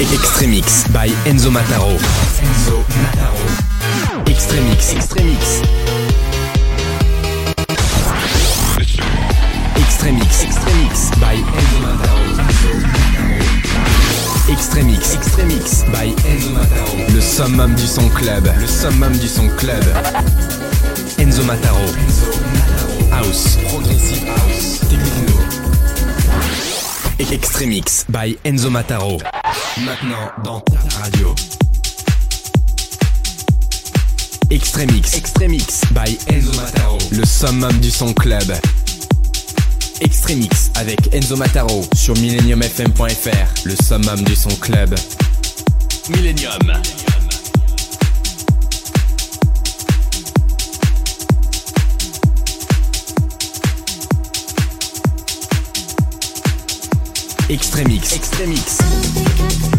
Extremix 0.00 0.88
by 0.88 1.08
Enzo 1.24 1.50
Mataro. 1.52 1.96
Enzo 2.42 2.84
Mataro. 2.98 4.26
Extremix. 4.28 4.92
Extremix. 4.92 5.62
Extremix. 9.76 10.42
Extremix 10.42 11.10
by 11.20 11.36
Enzo 11.36 11.78
Mataro. 11.80 12.18
Extremix. 14.50 15.14
Extremix 15.14 15.84
by 15.92 16.10
Enzo 16.26 16.50
Mataro. 16.50 17.14
Le 17.14 17.20
summum 17.20 17.74
du 17.76 17.86
son 17.86 18.08
club. 18.08 18.50
Le 18.60 18.66
summum 18.66 19.16
du 19.16 19.28
son 19.28 19.48
club. 19.56 19.84
Enzo 21.18 21.44
Mataro. 21.44 21.78
Enzo 21.78 22.26
Mataro. 22.52 23.10
House. 23.12 23.58
Progressive 23.68 24.26
House. 24.26 24.80
Extremix 27.18 28.04
by 28.08 28.36
Enzo 28.44 28.70
Mataro. 28.70 29.18
Maintenant 29.84 30.32
dans 30.42 30.60
ta 30.60 30.78
radio. 30.98 31.32
Extremix. 34.50 35.14
Extremix 35.14 35.82
by 35.92 36.18
Enzo 36.28 36.52
Mataro. 36.54 36.98
Le 37.12 37.24
summum 37.24 37.72
du 37.78 37.90
son 37.90 38.12
club. 38.14 38.52
Extremix 40.00 40.70
avec 40.74 41.14
Enzo 41.14 41.36
Mataro 41.36 41.84
sur 41.94 42.14
millenniumfm.fr. 42.18 43.64
Le 43.64 43.76
summum 43.76 44.20
du 44.24 44.34
son 44.34 44.54
club. 44.56 44.94
Millennium. 46.10 46.72
Extremix. 57.50 58.14
Extremix. 58.14 59.73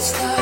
stop. 0.00 0.39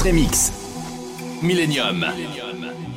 Extremix. 0.00 0.50
Millennium. 1.42 2.00
Extremix 2.00 2.89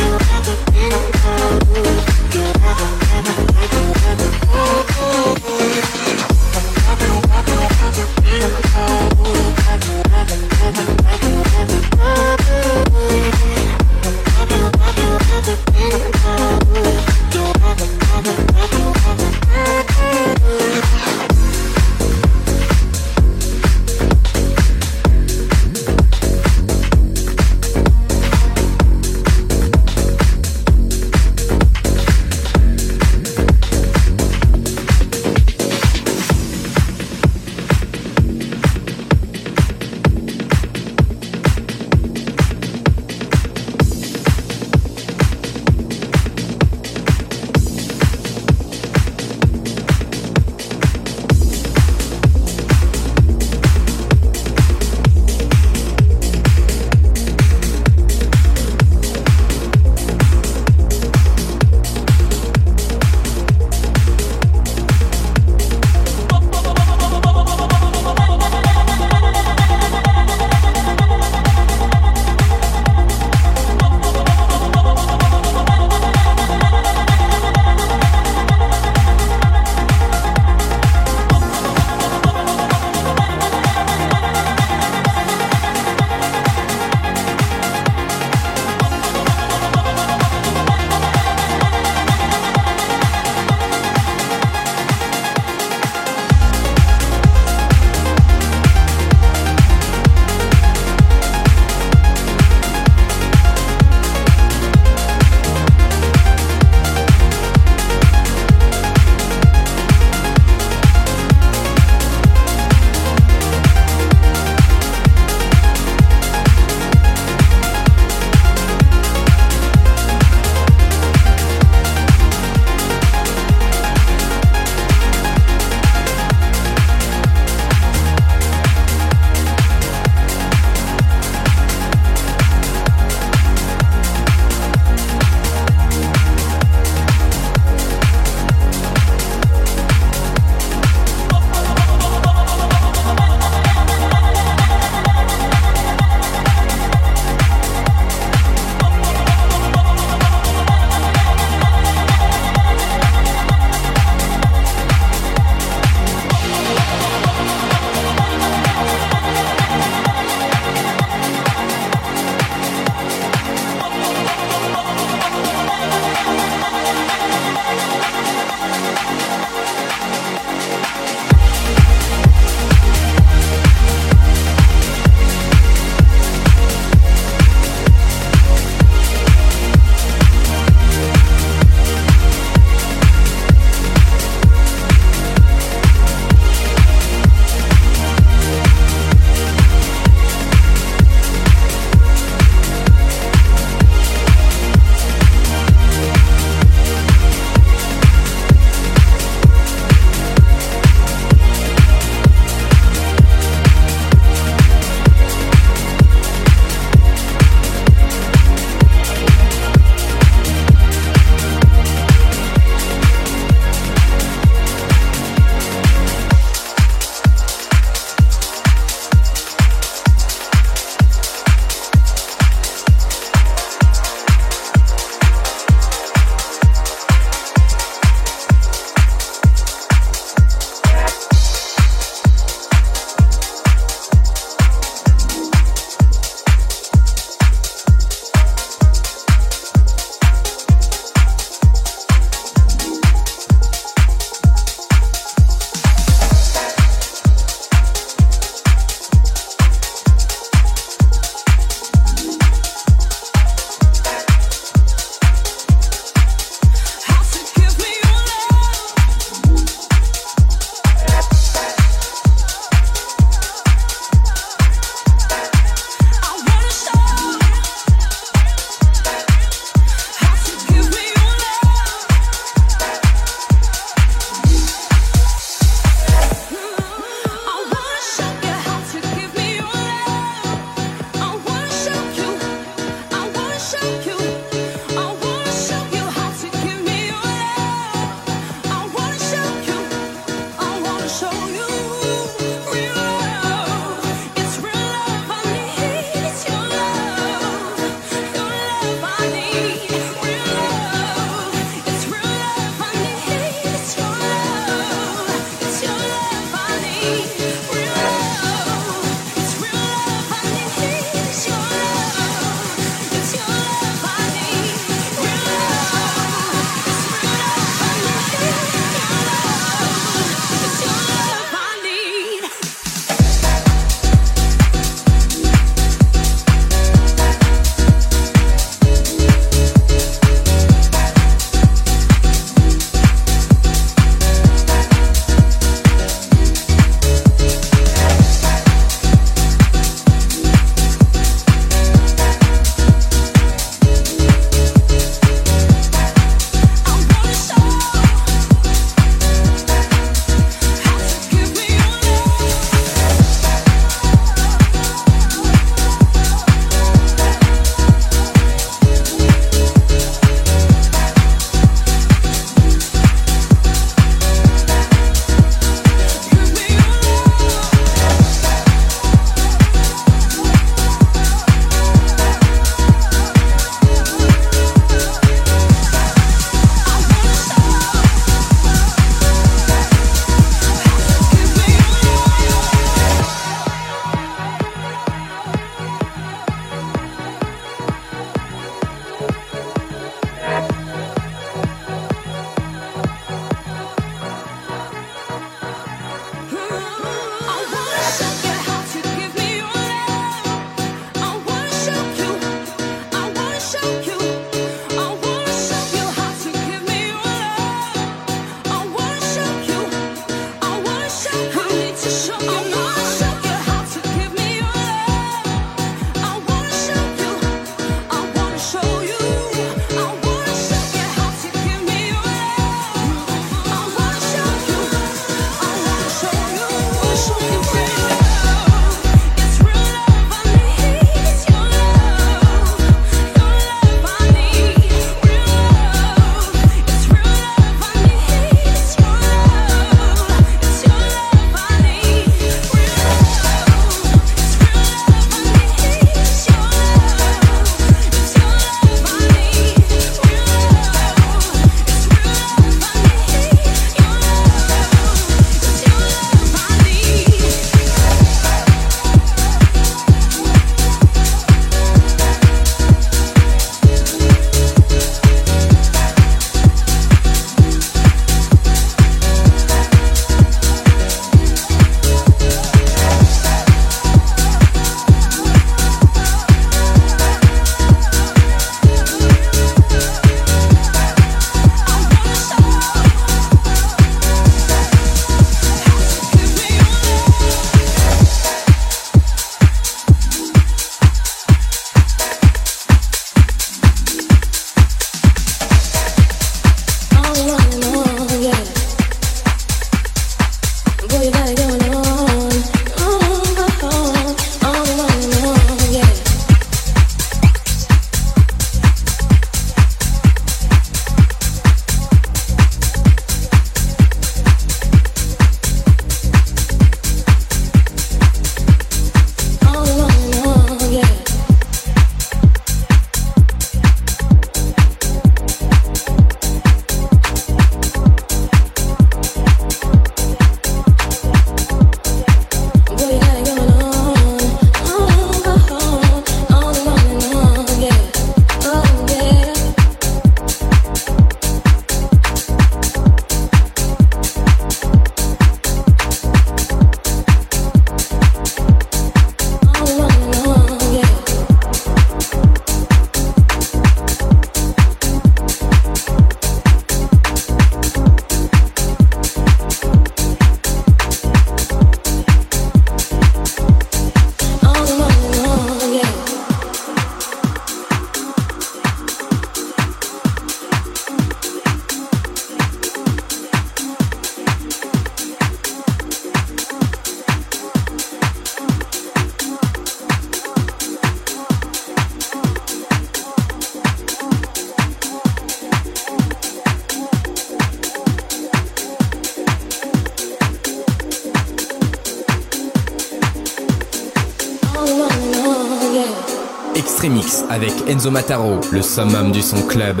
avec 597.66 597.88
Enzo 597.88 598.12
Mataro, 598.12 598.60
le 598.70 598.80
summum 598.80 599.32
du 599.32 599.42
son 599.42 599.60
club. 599.62 600.00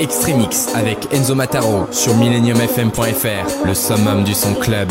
Extremix 0.00 0.74
avec 0.74 1.12
Enzo 1.14 1.36
Mataro 1.36 1.86
sur 1.92 2.16
millenniumfm.fr, 2.16 3.66
le 3.66 3.74
summum 3.74 4.24
du 4.24 4.34
son 4.34 4.54
club. 4.54 4.90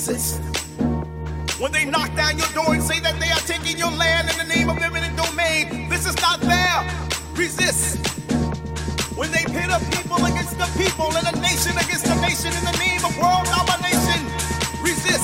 Resist. 0.00 0.40
When 1.60 1.72
they 1.72 1.84
knock 1.84 2.14
down 2.16 2.38
your 2.38 2.48
door 2.56 2.72
and 2.72 2.82
say 2.82 3.00
that 3.00 3.20
they 3.20 3.28
are 3.28 3.44
taking 3.44 3.76
your 3.76 3.90
land 3.90 4.30
in 4.30 4.36
the 4.38 4.48
name 4.48 4.70
of 4.70 4.78
eminent 4.78 5.14
domain, 5.14 5.90
this 5.90 6.06
is 6.06 6.16
not 6.22 6.40
fair. 6.40 6.88
Resist. 7.34 8.00
When 9.14 9.30
they 9.30 9.44
pit 9.44 9.68
a 9.68 9.78
people 9.92 10.24
against 10.24 10.56
the 10.56 10.68
people 10.80 11.12
and 11.12 11.26
a 11.28 11.36
nation 11.40 11.76
against 11.76 12.06
a 12.06 12.16
nation 12.24 12.48
in 12.48 12.64
the 12.64 12.76
name 12.80 13.04
of 13.04 13.12
world 13.20 13.44
domination, 13.52 14.24
resist. 14.80 15.19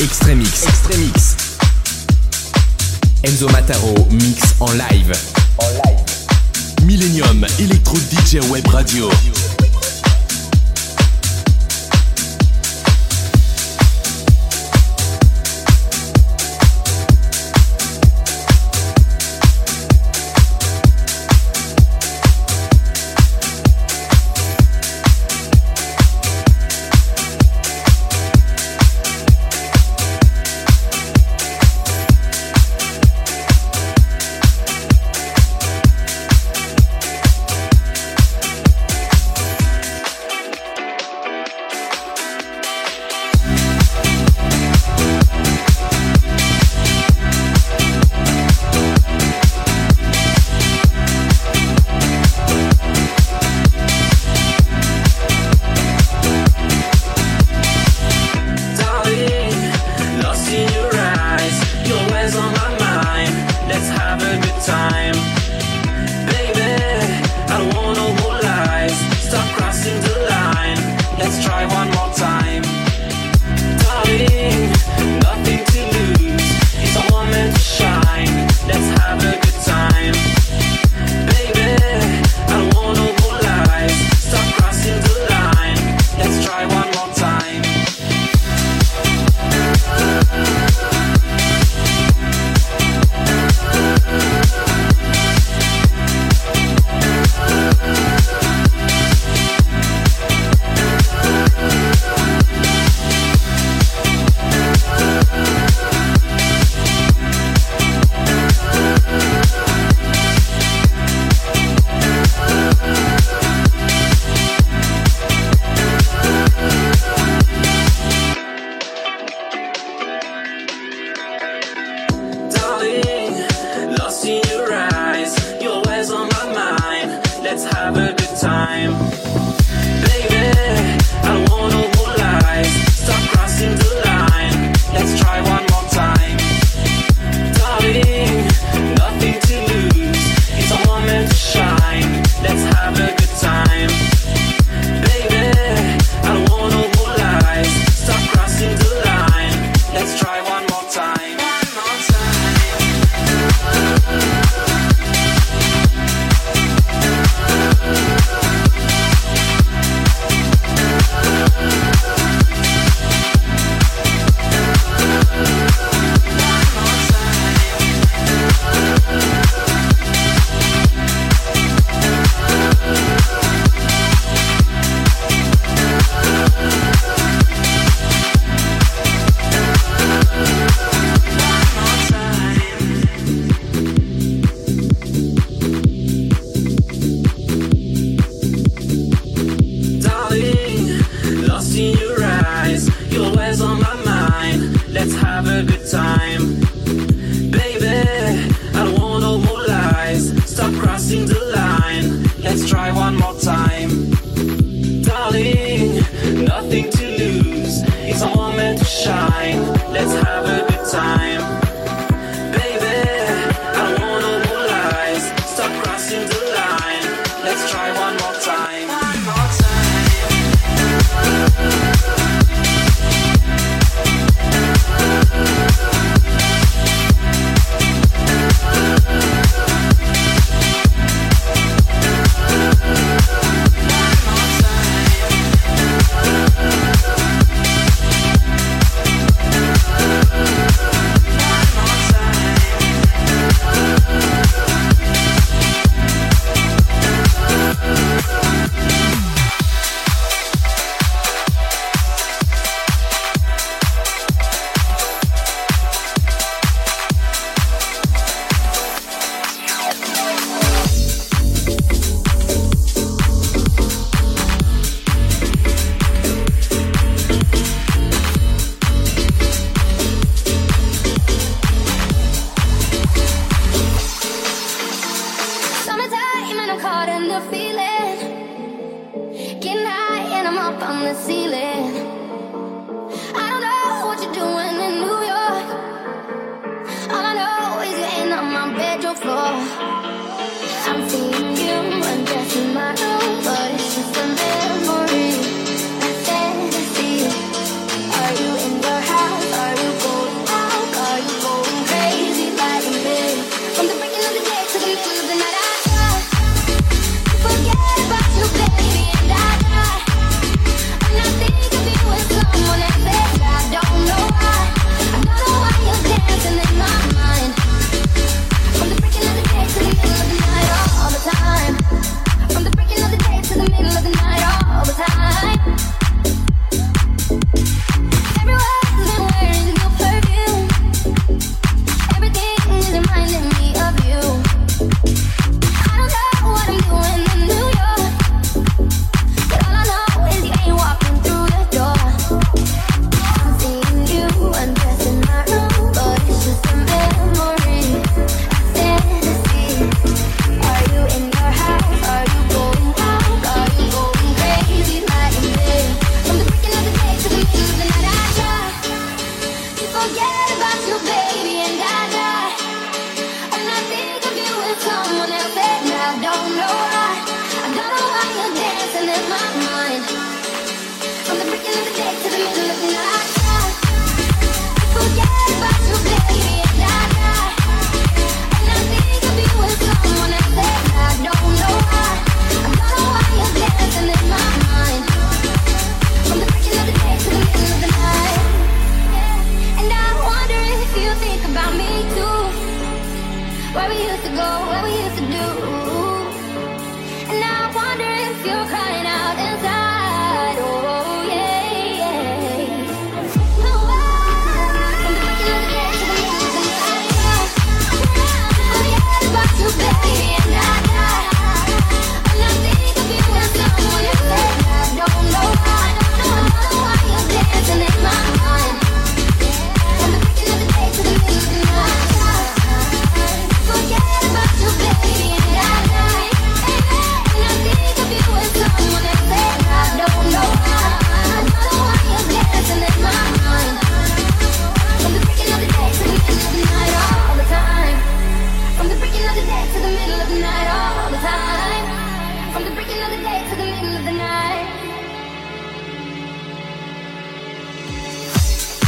Extremix. 0.00 0.64
Extremix. 0.64 1.34
Enzo 3.24 3.48
Mataro 3.48 3.94
mix. 4.10 4.54
En 4.60 4.72
live. 4.72 5.12
Millennium 6.84 7.44
Electro 7.58 7.94
DJ 8.10 8.40
Web 8.48 8.66
Radio. 8.68 9.37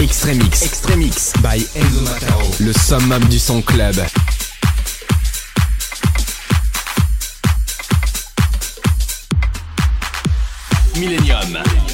Extremix. 0.00 0.62
Extremix 0.62 1.32
by 1.42 1.58
Enzo 1.74 2.00
Matao. 2.00 2.40
Le 2.60 2.72
summum 2.72 3.22
du 3.26 3.38
son 3.38 3.60
club. 3.60 3.96
Millennium. 10.96 11.89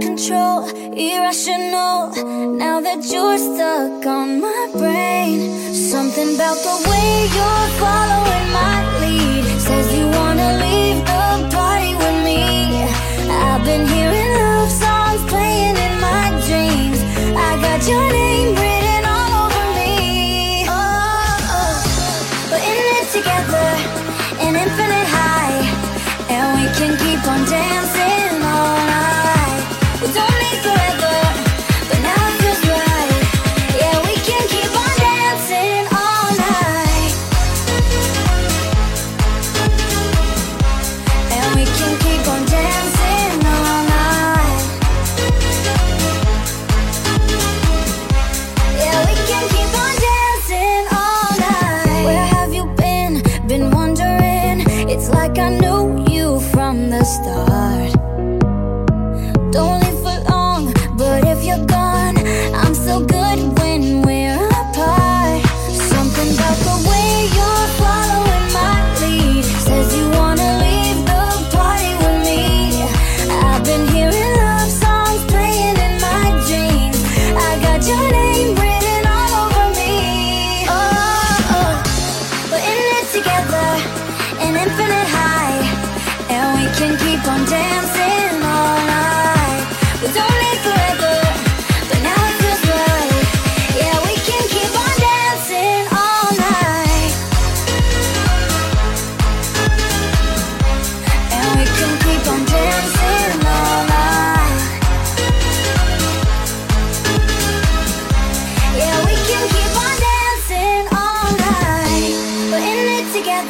control, 0.00 0.64
irrational. 0.96 2.10
Now 2.56 2.80
that 2.80 3.00
you're 3.12 3.38
stuck 3.38 4.06
on 4.06 4.40
my 4.40 4.62
brain, 4.72 5.74
something 5.74 6.34
about 6.34 6.58
the 6.68 6.76
way 6.88 7.10
you're 7.36 7.68
following 7.82 8.46
my 8.60 8.76
lead 9.00 9.44
says 9.60 9.86
you 9.98 10.06
wanna 10.18 10.50
leave 10.64 10.98
the 11.04 11.26
party 11.54 11.92
with 12.02 12.18
me. 12.24 12.42
I've 13.28 13.64
been 13.64 13.86
hearing 13.86 14.32
love 14.40 14.70
songs 14.84 15.22
playing 15.30 15.76
in 15.86 15.94
my 16.08 16.26
dreams. 16.48 17.00
I 17.48 17.50
got 17.66 17.80
your 17.86 18.06
name 18.20 18.50
written 18.60 19.02
all 19.14 19.32
over 19.44 19.66
me. 19.78 20.64
Oh, 20.66 21.52
oh. 21.58 21.76
we're 22.50 22.64
in 22.70 22.78
it 22.98 23.06
together, 23.16 23.68
an 24.46 24.52
infinite 24.64 25.08
high, 25.16 25.60
and 26.32 26.46
we 26.56 26.64
can 26.78 26.92
keep 27.04 27.20
on 27.28 27.44
dancing. 27.48 28.19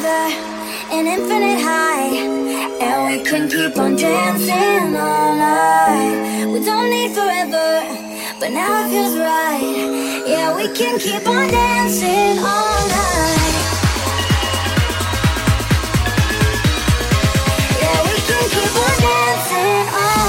together, 0.01 0.33
an 0.91 1.05
infinite 1.07 1.61
high, 1.61 2.17
and 2.81 3.19
we 3.19 3.23
can 3.23 3.47
keep 3.47 3.77
on 3.77 3.95
dancing 3.95 4.95
all 4.95 5.35
night. 5.35 6.45
We 6.51 6.63
don't 6.65 6.89
need 6.89 7.11
forever, 7.11 7.85
but 8.39 8.49
now 8.51 8.85
it 8.85 8.89
feels 8.89 9.15
right. 9.17 10.23
Yeah, 10.27 10.55
we 10.55 10.73
can 10.73 10.97
keep 10.99 11.27
on 11.27 11.47
dancing 11.49 12.39
all 12.39 12.87
night. 12.87 13.55
Yeah, 17.81 17.97
we 18.07 18.15
can 18.29 18.45
keep 18.55 18.75
on 18.83 18.95
dancing 19.05 19.87
all 19.93 20.15
night. 20.15 20.20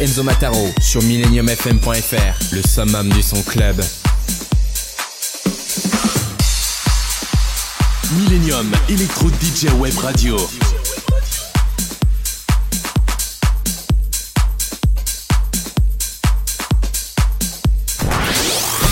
Enzo 0.00 0.22
Mataro 0.22 0.68
sur 0.80 1.02
millenniumfm.fr, 1.02 2.54
le 2.54 2.62
summum 2.62 3.08
du 3.10 3.22
son 3.22 3.40
club. 3.42 3.76
Millennium 8.16 8.70
Electro 8.88 9.28
DJ 9.30 9.70
Web 9.78 9.96
Radio. 9.98 10.36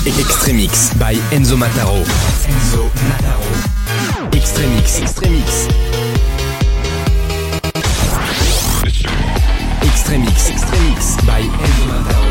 Extremix 0.07 0.91
by 0.99 1.17
Enzo 1.31 1.57
Mataro. 1.57 1.97
Enzo 2.47 2.91
Mataro. 3.09 4.33
Extremix. 4.33 5.01
Extremix. 5.01 5.69
Extremix. 9.85 10.51
Extremix 10.51 10.92
by 11.27 11.43
Enzo 11.43 11.87
Mataro. 11.87 12.27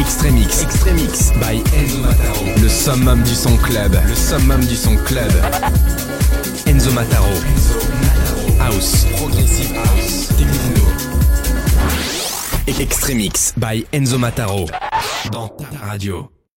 Extremix. 0.00 0.62
Extremix 0.62 1.32
by 1.40 1.62
Enzo 1.76 1.98
Mataro. 2.00 2.62
Le 2.62 2.68
summum 2.68 3.22
du 3.22 3.34
son 3.34 3.56
club. 3.58 3.96
Le 4.06 4.14
summum 4.14 4.64
du 4.64 4.76
son 4.76 4.96
club. 4.96 5.32
Enzo 6.66 6.90
Mataro. 6.92 7.26
House. 8.60 9.06
Progressive 9.16 9.76
House. 9.76 10.28
Techno. 10.36 10.84
Extremix 12.80 13.52
by 13.56 13.86
Enzo 13.92 14.18
Mataro. 14.18 14.66
Dans 15.30 15.48
ta 15.48 15.86
radio. 15.86 16.33